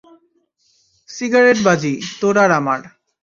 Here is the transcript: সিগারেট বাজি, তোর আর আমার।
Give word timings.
সিগারেট 1.09 1.57
বাজি, 1.63 1.93
তোর 2.21 2.35
আর 2.37 2.51
আমার। 2.51 2.79